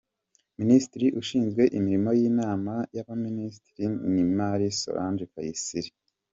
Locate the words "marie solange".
4.37-5.23